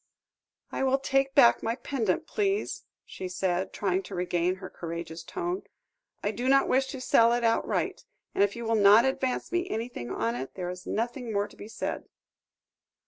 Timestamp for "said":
3.29-3.71, 11.67-12.05